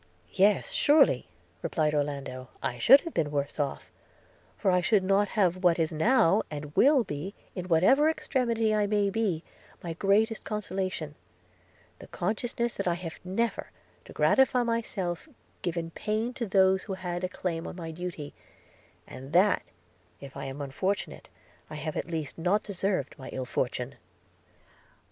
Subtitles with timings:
[0.31, 1.27] 'Yes, surely,'
[1.61, 3.91] replied Orlando, 'I should have been worse off;
[4.57, 8.87] for I should not have what is now, and will be, in whatever extremity I
[8.87, 9.43] may be,
[9.83, 11.13] my greatest consolation,
[11.99, 13.69] the consciousness that I have never,
[14.05, 15.29] to gratify myself,
[15.61, 18.33] given pain to those who had a claim on my duty;
[19.05, 19.61] and that
[20.19, 21.29] if I am unfortunate,
[21.69, 23.93] I have at least not deserved my ill fortune.'